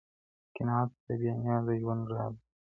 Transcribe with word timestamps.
قناعت 0.55 0.89
د 1.05 1.07
بې 1.19 1.31
نیازه 1.41 1.73
ژوند 1.81 2.03
راز 2.11 2.33
دی. 2.41 2.47